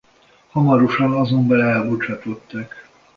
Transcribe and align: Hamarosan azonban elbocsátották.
Hamarosan 0.49 1.11
azonban 1.13 1.61
elbocsátották. 1.61 2.89